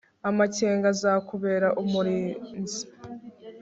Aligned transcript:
Amakenga 0.29 0.85
azakubera 0.93 1.67
umurinzi 1.81 2.81